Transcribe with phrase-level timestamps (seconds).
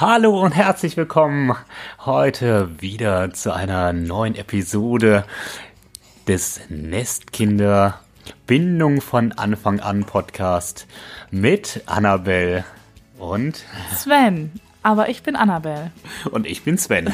[0.00, 1.54] Hallo und herzlich willkommen
[2.06, 5.26] heute wieder zu einer neuen Episode
[6.26, 8.00] des Nestkinder
[8.46, 10.86] Bindung von Anfang an Podcast
[11.30, 12.64] mit Annabelle
[13.18, 13.62] und
[13.94, 14.52] Sven.
[14.82, 15.92] Aber ich bin Annabelle.
[16.30, 17.12] Und ich bin Sven.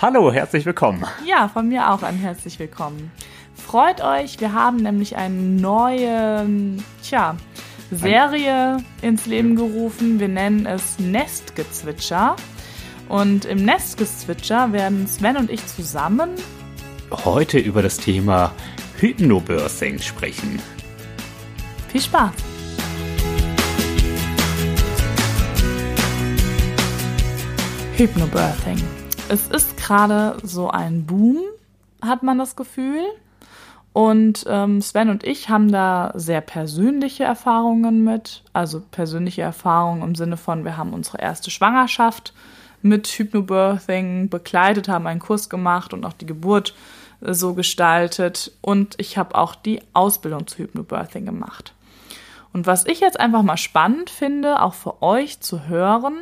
[0.00, 1.04] Hallo, herzlich willkommen.
[1.26, 3.10] Ja, von mir auch ein herzlich willkommen.
[3.56, 6.46] Freut euch, wir haben nämlich eine neue,
[7.02, 7.34] tja,
[7.92, 10.18] Serie ins Leben gerufen.
[10.18, 12.36] Wir nennen es Nestgezwitscher.
[13.08, 16.30] Und im Nestgezwitscher werden Sven und ich zusammen
[17.24, 18.52] heute über das Thema
[18.98, 20.58] Hypnobirthing sprechen.
[21.88, 22.32] Viel Spaß!
[27.96, 28.82] Hypnobirthing.
[29.28, 31.38] Es ist gerade so ein Boom,
[32.00, 33.02] hat man das Gefühl.
[33.92, 38.42] Und ähm, Sven und ich haben da sehr persönliche Erfahrungen mit.
[38.52, 42.32] Also persönliche Erfahrungen im Sinne von, wir haben unsere erste Schwangerschaft
[42.80, 46.74] mit Hypnobirthing begleitet, haben einen Kurs gemacht und auch die Geburt
[47.20, 48.52] äh, so gestaltet.
[48.62, 51.74] Und ich habe auch die Ausbildung zu Hypnobirthing gemacht.
[52.54, 56.14] Und was ich jetzt einfach mal spannend finde, auch für euch zu hören,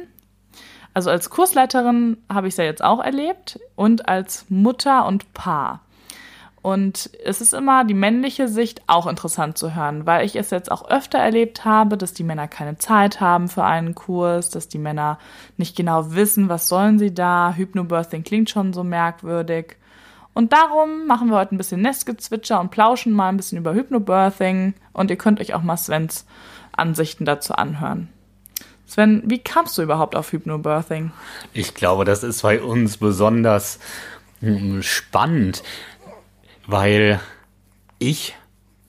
[0.93, 5.83] also als Kursleiterin habe ich es ja jetzt auch erlebt und als Mutter und Paar.
[6.63, 10.71] Und es ist immer die männliche Sicht auch interessant zu hören, weil ich es jetzt
[10.71, 14.79] auch öfter erlebt habe, dass die Männer keine Zeit haben für einen Kurs, dass die
[14.79, 15.19] Männer
[15.57, 17.55] nicht genau wissen, was sollen sie da.
[17.57, 19.77] Hypnobirthing klingt schon so merkwürdig.
[20.35, 24.75] Und darum machen wir heute ein bisschen Nestgezwitscher und plauschen mal ein bisschen über Hypnobirthing.
[24.93, 26.27] Und ihr könnt euch auch mal Svens
[26.73, 28.09] Ansichten dazu anhören.
[28.87, 31.13] Sven, wie kamst du überhaupt auf Hypnobirthing?
[31.53, 33.79] Ich glaube, das ist bei uns besonders
[34.41, 35.63] hm, spannend,
[36.71, 37.21] weil
[37.99, 38.37] ich,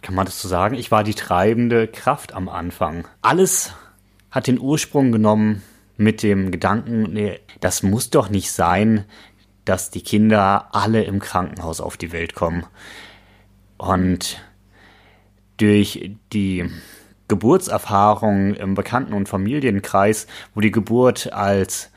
[0.02, 3.08] kann man das so sagen, ich war die treibende Kraft am Anfang.
[3.22, 3.74] Alles
[4.30, 5.64] hat den Ursprung genommen
[5.98, 9.06] mit dem Gedanken, nee, das muss doch nicht sein,
[9.66, 12.66] dass die Kinder alle im Krankenhaus auf die Welt kommen.
[13.78, 14.42] Und
[15.58, 16.70] durch die
[17.28, 21.92] Geburtserfahrung im Bekannten- und Familienkreis, wo die Geburt als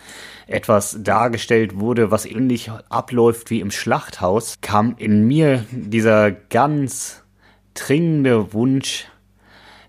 [0.47, 7.23] etwas dargestellt wurde, was ähnlich abläuft wie im Schlachthaus, kam in mir dieser ganz
[7.75, 9.07] dringende Wunsch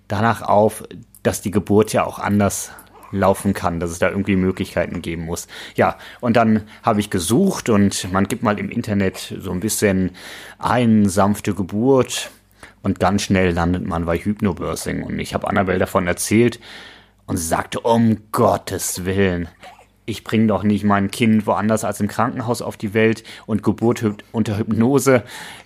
[0.07, 0.83] danach auf,
[1.23, 2.71] dass die Geburt ja auch anders
[3.11, 5.47] laufen kann, dass es da irgendwie Möglichkeiten geben muss.
[5.75, 10.11] Ja, und dann habe ich gesucht und man gibt mal im Internet so ein bisschen
[10.59, 12.31] ein sanfte Geburt
[12.83, 16.59] und ganz schnell landet man bei Hypnobirthing und ich habe Annabelle davon erzählt
[17.25, 19.47] und sie sagte, um Gottes Willen,
[20.05, 24.03] ich bringe doch nicht mein Kind woanders als im Krankenhaus auf die Welt und Geburt
[24.31, 25.23] unter Hypnose.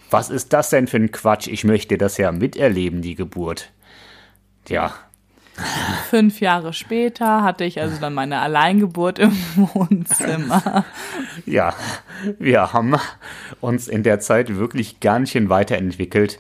[0.10, 1.48] Was ist das denn für ein Quatsch?
[1.48, 3.72] Ich möchte das ja miterleben, die Geburt.
[4.66, 4.94] Tja.
[6.10, 10.86] Fünf Jahre später hatte ich also dann meine Alleingeburt im Wohnzimmer.
[11.46, 11.74] Ja,
[12.40, 12.96] wir haben
[13.60, 16.40] uns in der Zeit wirklich ganz schön weiterentwickelt.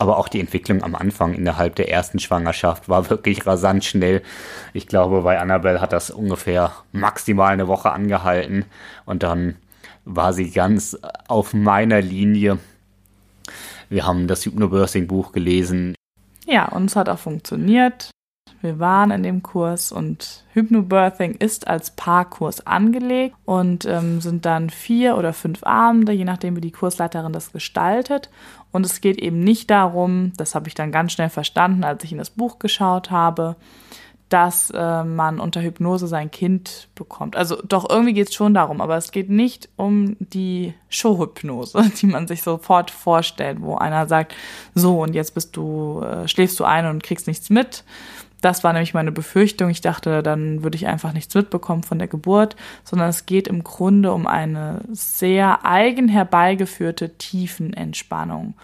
[0.00, 4.22] Aber auch die Entwicklung am Anfang innerhalb der ersten Schwangerschaft war wirklich rasant schnell.
[4.72, 8.64] Ich glaube, bei Annabelle hat das ungefähr maximal eine Woche angehalten
[9.04, 9.56] und dann
[10.06, 10.96] war sie ganz
[11.28, 12.58] auf meiner Linie.
[13.90, 15.94] Wir haben das Hypnobirthing-Buch gelesen.
[16.46, 18.10] Ja, und es hat auch funktioniert.
[18.62, 24.68] Wir waren in dem Kurs und Hypnobirthing ist als Paarkurs angelegt und ähm, sind dann
[24.68, 28.28] vier oder fünf Abende, je nachdem wie die Kursleiterin das gestaltet.
[28.72, 32.12] Und es geht eben nicht darum, das habe ich dann ganz schnell verstanden, als ich
[32.12, 33.56] in das Buch geschaut habe,
[34.30, 37.34] dass äh, man unter Hypnose sein Kind bekommt.
[37.34, 42.06] Also doch irgendwie geht es schon darum, aber es geht nicht um die Showhypnose, die
[42.06, 44.34] man sich sofort vorstellt, wo einer sagt,
[44.74, 47.82] so und jetzt bist du, äh, schläfst du ein und kriegst nichts mit.
[48.40, 49.70] Das war nämlich meine Befürchtung.
[49.70, 53.64] Ich dachte, dann würde ich einfach nichts mitbekommen von der Geburt, sondern es geht im
[53.64, 58.54] Grunde um eine sehr eigen herbeigeführte Tiefenentspannung,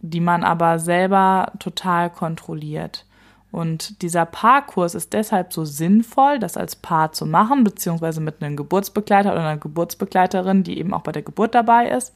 [0.00, 3.06] die man aber selber total kontrolliert.
[3.52, 8.56] Und dieser Paarkurs ist deshalb so sinnvoll, das als Paar zu machen, beziehungsweise mit einem
[8.56, 12.14] Geburtsbegleiter oder einer Geburtsbegleiterin, die eben auch bei der Geburt dabei ist,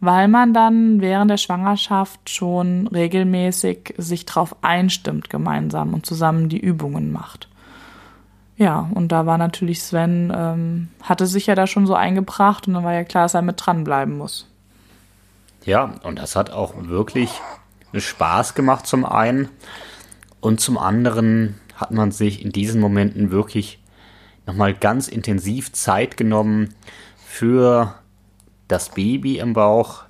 [0.00, 6.60] weil man dann während der Schwangerschaft schon regelmäßig sich drauf einstimmt gemeinsam und zusammen die
[6.60, 7.48] Übungen macht.
[8.56, 12.74] Ja, und da war natürlich Sven, ähm, hatte sich ja da schon so eingebracht und
[12.74, 14.48] dann war ja klar, dass er mit dranbleiben muss.
[15.64, 17.40] Ja, und das hat auch wirklich
[17.94, 19.48] Spaß gemacht zum einen.
[20.40, 23.80] Und zum anderen hat man sich in diesen Momenten wirklich
[24.46, 26.74] nochmal ganz intensiv Zeit genommen
[27.24, 27.94] für
[28.68, 30.04] das Baby im Bauch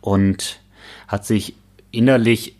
[0.00, 0.60] und
[1.06, 1.54] hat sich
[1.90, 2.56] innerlich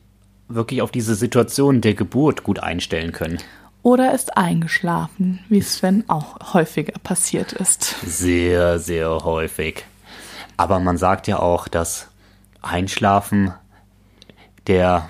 [0.49, 3.39] wirklich auf diese Situation der Geburt gut einstellen können.
[3.83, 7.97] oder ist eingeschlafen, wie Sven auch häufiger passiert ist.
[8.05, 9.85] Sehr, sehr häufig.
[10.57, 12.09] Aber man sagt ja auch, dass
[12.61, 13.55] Einschlafen
[14.67, 15.09] der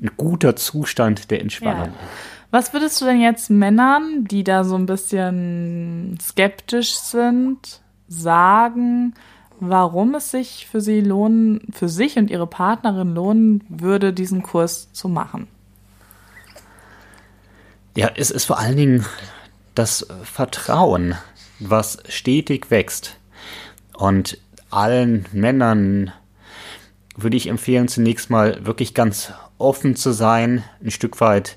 [0.00, 1.88] ein guter Zustand der Entspannung.
[1.88, 2.08] Ja.
[2.50, 9.12] Was würdest du denn jetzt Männern, die da so ein bisschen skeptisch sind, sagen,
[9.60, 14.92] warum es sich für sie lohnen, für sich und ihre Partnerin lohnen würde, diesen Kurs
[14.92, 15.48] zu machen?
[17.96, 19.06] Ja, es ist vor allen Dingen
[19.74, 21.14] das Vertrauen,
[21.58, 23.16] was stetig wächst.
[23.96, 24.38] Und
[24.70, 26.12] allen Männern
[27.16, 31.56] würde ich empfehlen, zunächst mal wirklich ganz offen zu sein, ein Stück weit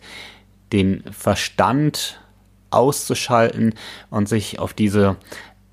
[0.73, 2.19] den Verstand
[2.71, 3.75] auszuschalten
[4.09, 5.17] und sich auf diese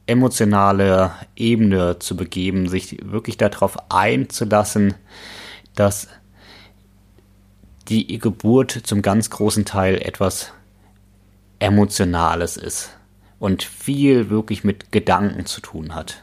[0.09, 4.95] emotionale Ebene zu begeben, sich wirklich darauf einzulassen,
[5.75, 6.09] dass
[7.89, 10.53] die Geburt zum ganz großen Teil etwas
[11.59, 12.91] Emotionales ist
[13.39, 16.23] und viel wirklich mit Gedanken zu tun hat.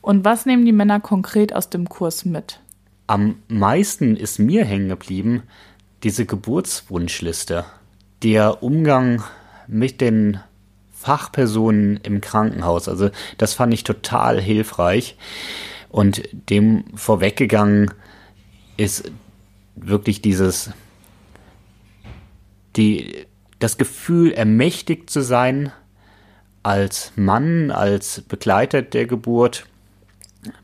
[0.00, 2.60] Und was nehmen die Männer konkret aus dem Kurs mit?
[3.06, 5.42] Am meisten ist mir hängen geblieben
[6.02, 7.64] diese Geburtswunschliste.
[8.22, 9.22] Der Umgang
[9.66, 10.40] mit den
[11.00, 12.86] Fachpersonen im Krankenhaus.
[12.86, 15.16] Also das fand ich total hilfreich.
[15.88, 17.92] Und dem vorweggegangen
[18.76, 19.10] ist
[19.76, 20.70] wirklich dieses,
[22.76, 23.26] die,
[23.58, 25.72] das Gefühl, ermächtigt zu sein
[26.62, 29.66] als Mann, als Begleiter der Geburt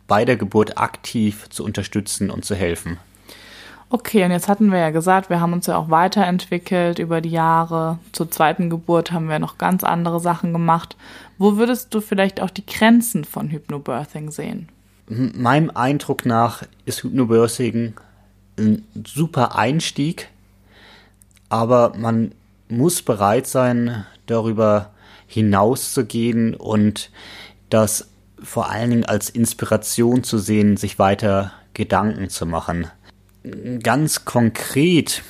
[0.07, 2.99] bei der Geburt aktiv zu unterstützen und zu helfen.
[3.89, 7.31] Okay, und jetzt hatten wir ja gesagt, wir haben uns ja auch weiterentwickelt über die
[7.31, 7.99] Jahre.
[8.13, 10.97] Zur zweiten Geburt haben wir noch ganz andere Sachen gemacht.
[11.39, 14.69] Wo würdest du vielleicht auch die Grenzen von Hypnobirthing sehen?
[15.09, 17.95] Meinem Eindruck nach ist Hypnobirthing
[18.59, 20.31] ein super Einstieg,
[21.49, 22.33] aber man
[22.69, 24.91] muss bereit sein, darüber
[25.29, 27.11] hinauszugehen und
[27.71, 28.09] das
[28.43, 32.91] vor allen Dingen als Inspiration zu sehen, sich weiter Gedanken zu machen.
[33.83, 35.23] Ganz konkret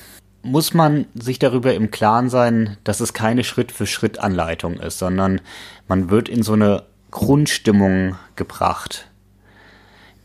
[0.43, 5.41] muss man sich darüber im Klaren sein, dass es keine Schritt-für-Schritt-Anleitung ist, sondern
[5.87, 9.07] man wird in so eine Grundstimmung gebracht,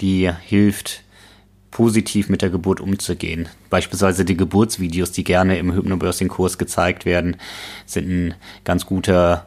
[0.01, 1.03] die hilft,
[1.71, 3.49] positiv mit der Geburt umzugehen.
[3.71, 7.37] Beispielsweise die Geburtsvideos, die gerne im Hypnobirthing-Kurs gezeigt werden,
[7.87, 9.47] sind ein ganz guter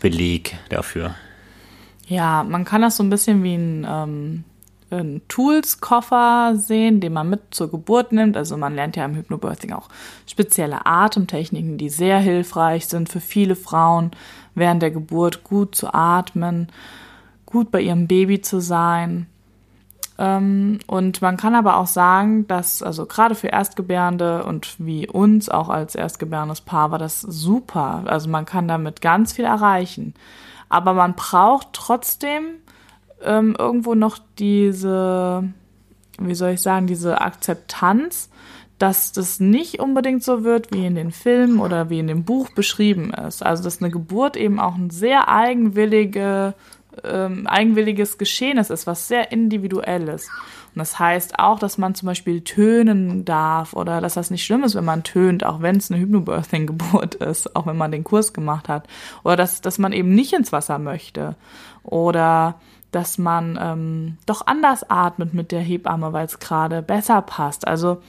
[0.00, 1.14] Beleg dafür.
[2.06, 4.44] Ja, man kann das so ein bisschen wie ein, ähm,
[4.90, 8.36] ein Tools-Koffer sehen, den man mit zur Geburt nimmt.
[8.36, 9.88] Also man lernt ja im Hypnobirthing auch
[10.26, 14.10] spezielle Atemtechniken, die sehr hilfreich sind für viele Frauen
[14.54, 16.68] während der Geburt gut zu atmen,
[17.46, 19.26] gut bei ihrem Baby zu sein.
[20.18, 25.48] Ähm, und man kann aber auch sagen, dass, also gerade für Erstgebärende und wie uns
[25.48, 28.04] auch als erstgebärendes Paar war das super.
[28.06, 30.14] Also man kann damit ganz viel erreichen.
[30.68, 32.42] Aber man braucht trotzdem
[33.22, 35.44] ähm, irgendwo noch diese,
[36.18, 38.30] wie soll ich sagen, diese Akzeptanz,
[38.78, 42.48] dass das nicht unbedingt so wird, wie in den Filmen oder wie in dem Buch
[42.50, 43.44] beschrieben ist.
[43.44, 46.54] Also dass eine Geburt eben auch ein sehr eigenwillige,
[47.04, 50.30] ähm, eigenwilliges Geschehen ist, was sehr individuell ist.
[50.74, 54.62] Und das heißt auch, dass man zum Beispiel tönen darf oder dass das nicht schlimm
[54.64, 58.32] ist, wenn man tönt, auch wenn es eine Hypnobirthing-Geburt ist, auch wenn man den Kurs
[58.32, 58.86] gemacht hat.
[59.24, 61.34] Oder dass, dass man eben nicht ins Wasser möchte.
[61.82, 67.66] Oder dass man ähm, doch anders atmet mit der Hebamme, weil es gerade besser passt.
[67.66, 68.02] Also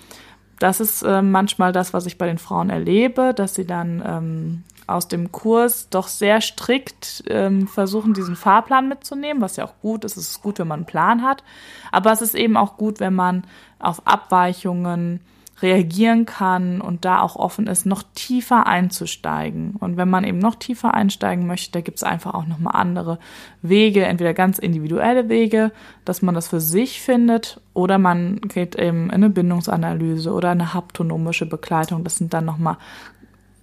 [0.60, 4.64] das ist äh, manchmal das, was ich bei den Frauen erlebe, dass sie dann ähm,
[4.88, 10.04] aus dem Kurs doch sehr strikt ähm, versuchen, diesen Fahrplan mitzunehmen, was ja auch gut
[10.06, 10.18] ist.
[10.18, 11.44] Es ist gut, wenn man einen Plan hat.
[11.92, 13.44] Aber es ist eben auch gut, wenn man
[13.80, 15.22] auf Abweichungen
[15.62, 19.76] reagieren kann und da auch offen ist, noch tiefer einzusteigen.
[19.80, 23.20] Und wenn man eben noch tiefer einsteigen möchte, da gibt es einfach auch nochmal andere
[23.62, 25.72] Wege, entweder ganz individuelle Wege,
[26.06, 30.74] dass man das für sich findet, oder man geht eben in eine Bindungsanalyse oder eine
[30.74, 32.04] haptonomische Begleitung.
[32.04, 32.78] Das sind dann nochmal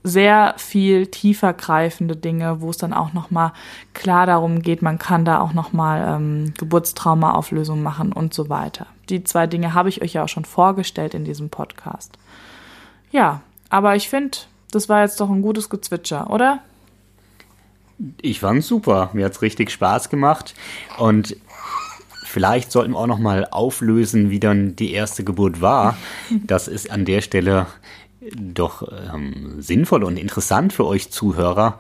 [0.03, 3.53] sehr viel tiefer greifende Dinge, wo es dann auch nochmal
[3.95, 8.87] klar darum geht, man kann da auch nochmal ähm, Geburtstraumaauflösung machen und so weiter.
[9.09, 12.19] Die zwei Dinge habe ich euch ja auch schon vorgestellt in diesem Podcast.
[13.11, 14.39] Ja, aber ich finde,
[14.71, 16.61] das war jetzt doch ein gutes Gezwitscher, oder?
[18.21, 19.11] Ich fand super.
[19.13, 20.55] Mir hat es richtig Spaß gemacht.
[20.99, 21.37] Und
[22.25, 25.97] vielleicht sollten wir auch noch mal auflösen, wie dann die erste Geburt war.
[26.31, 27.67] Das ist an der Stelle
[28.35, 31.79] doch ähm, sinnvoll und interessant für euch Zuhörer.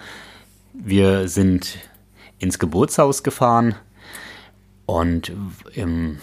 [0.73, 1.79] Wir sind
[2.39, 3.75] ins Geburtshaus gefahren
[4.87, 5.33] und
[5.75, 6.19] im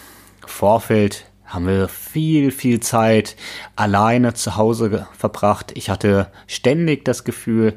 [0.46, 3.36] Vorfeld haben wir viel, viel Zeit
[3.76, 5.72] alleine zu Hause verbracht.
[5.74, 7.76] Ich hatte ständig das Gefühl,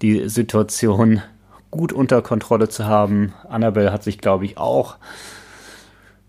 [0.00, 1.22] die Situation
[1.70, 3.34] gut unter Kontrolle zu haben.
[3.48, 4.96] Annabelle hat sich, glaube ich, auch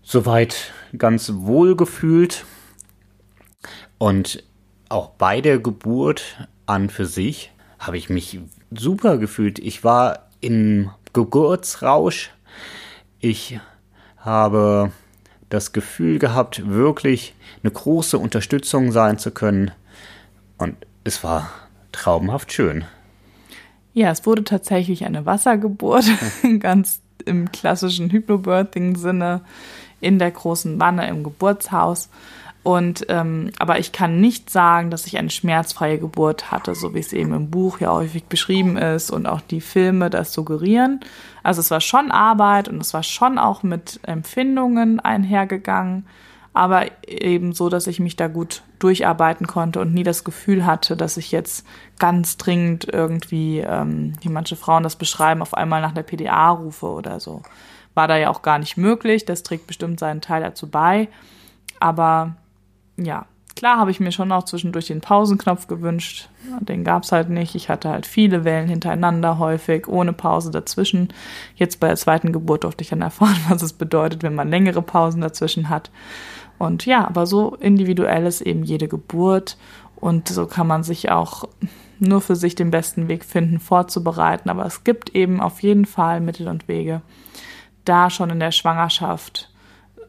[0.02, 2.44] soweit ganz wohl gefühlt.
[3.98, 4.42] Und
[4.88, 9.58] auch bei der Geburt an für sich habe ich mich super gefühlt.
[9.58, 12.30] Ich war im Geburtsrausch.
[13.20, 13.60] Ich
[14.18, 14.90] habe
[15.48, 19.70] das Gefühl gehabt, wirklich eine große Unterstützung sein zu können.
[20.58, 20.74] Und
[21.04, 21.50] es war
[21.92, 22.84] traumhaft schön.
[23.92, 26.04] Ja, es wurde tatsächlich eine Wassergeburt,
[26.60, 29.40] ganz im klassischen Hypnobirthing-Sinne
[30.00, 32.10] in der großen Wanne im Geburtshaus.
[32.66, 36.98] Und ähm, aber ich kann nicht sagen, dass ich eine schmerzfreie Geburt hatte, so wie
[36.98, 40.98] es eben im Buch ja häufig beschrieben ist und auch die Filme das suggerieren.
[41.44, 46.06] Also es war schon Arbeit und es war schon auch mit Empfindungen einhergegangen,
[46.54, 50.96] aber eben so, dass ich mich da gut durcharbeiten konnte und nie das Gefühl hatte,
[50.96, 51.64] dass ich jetzt
[52.00, 56.86] ganz dringend irgendwie, ähm, wie manche Frauen das beschreiben, auf einmal nach der PDA rufe
[56.86, 57.42] oder so.
[57.94, 59.24] War da ja auch gar nicht möglich.
[59.24, 61.06] Das trägt bestimmt seinen Teil dazu bei.
[61.78, 62.34] Aber
[62.96, 63.26] ja,
[63.56, 66.28] klar habe ich mir schon auch zwischendurch den Pausenknopf gewünscht.
[66.60, 67.54] Den gab es halt nicht.
[67.54, 71.12] Ich hatte halt viele Wellen hintereinander häufig, ohne Pause dazwischen.
[71.56, 74.82] Jetzt bei der zweiten Geburt durfte ich dann erfahren, was es bedeutet, wenn man längere
[74.82, 75.90] Pausen dazwischen hat.
[76.58, 79.56] Und ja, aber so individuell ist eben jede Geburt.
[79.96, 81.48] Und so kann man sich auch
[81.98, 84.50] nur für sich den besten Weg finden, vorzubereiten.
[84.50, 87.02] Aber es gibt eben auf jeden Fall Mittel und Wege,
[87.84, 89.50] da schon in der Schwangerschaft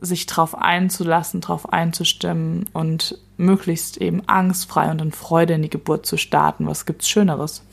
[0.02, 6.06] sich drauf einzulassen, drauf einzustimmen und möglichst eben angstfrei und in Freude in die Geburt
[6.06, 6.68] zu starten.
[6.68, 7.64] Was gibt's Schöneres?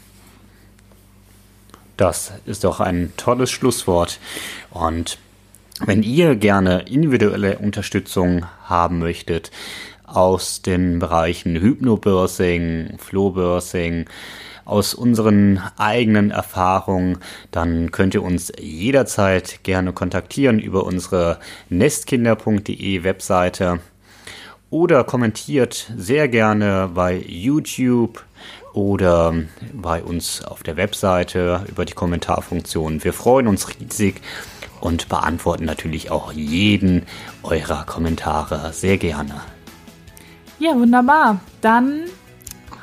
[1.97, 4.19] Das ist doch ein tolles Schlusswort.
[4.71, 5.19] Und
[5.81, 9.51] wenn ihr gerne individuelle Unterstützung haben möchtet
[10.05, 14.07] aus den Bereichen Hypnobirthing, Flohbirthing,
[14.65, 17.19] aus unseren eigenen Erfahrungen,
[17.51, 23.81] dann könnt ihr uns jederzeit gerne kontaktieren über unsere nestkinder.de Webseite
[24.71, 28.25] oder kommentiert sehr gerne bei YouTube
[28.73, 29.35] oder
[29.73, 33.05] bei uns auf der Webseite über die Kommentarfunktion.
[33.05, 34.21] Wir freuen uns riesig
[34.81, 37.07] und beantworten natürlich auch jeden
[37.43, 39.41] eurer Kommentare sehr gerne.
[40.59, 41.41] Ja, wunderbar.
[41.61, 42.05] Dann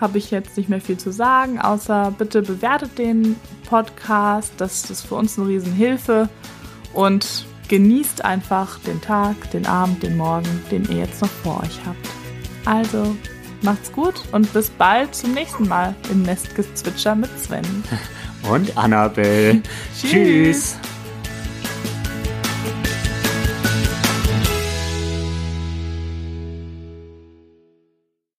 [0.02, 3.36] habe ich jetzt nicht mehr viel zu sagen, außer bitte bewertet den
[3.70, 4.52] Podcast.
[4.58, 6.28] Das ist für uns eine Riesenhilfe.
[6.94, 11.80] Und genießt einfach den Tag, den Abend, den Morgen, den ihr jetzt noch vor euch
[11.86, 12.10] habt.
[12.66, 13.16] Also,
[13.62, 17.66] macht's gut und bis bald zum nächsten Mal im Nestgezwitscher mit Sven.
[18.50, 19.62] Und Annabelle.
[20.02, 20.76] Tschüss.